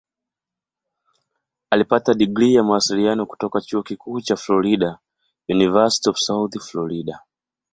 [1.69, 4.99] Alipata digrii ya Mawasiliano kutoka Chuo Kikuu cha Florida
[5.49, 7.21] "University of South Florida".